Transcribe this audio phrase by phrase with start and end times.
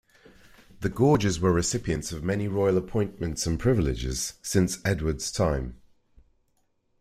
[0.79, 5.79] The Gorges were recipients of many royal appointments and privileges since Edward's time.